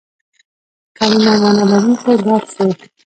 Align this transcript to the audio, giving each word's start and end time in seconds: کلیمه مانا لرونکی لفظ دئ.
کلیمه 0.97 1.33
مانا 1.41 1.63
لرونکی 1.69 2.13
لفظ 2.25 2.51
دئ. 2.57 2.69